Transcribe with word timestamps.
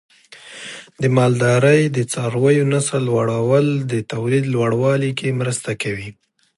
د 1.01 1.03
مالدارۍ 1.17 1.81
د 1.97 1.99
څارویو 2.11 2.69
نسل 2.73 3.01
لوړول 3.09 3.67
د 3.91 3.93
تولید 4.11 4.43
لوړوالي 4.53 5.11
کې 5.19 5.37
مرسته 5.41 5.71
کوي. 5.83 6.09